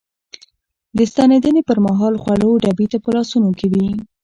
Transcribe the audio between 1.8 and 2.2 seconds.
مهال